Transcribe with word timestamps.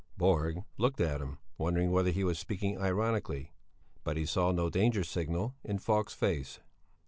Borg 0.17 0.63
looked 0.79 0.99
at 0.99 1.21
him, 1.21 1.37
wondering 1.59 1.91
whether 1.91 2.09
he 2.09 2.23
was 2.23 2.39
speaking 2.39 2.81
ironically, 2.81 3.53
but 4.03 4.17
he 4.17 4.25
saw 4.25 4.51
no 4.51 4.67
danger 4.67 5.03
signal 5.03 5.53
in 5.63 5.77
Falk's 5.77 6.15
face. 6.15 6.59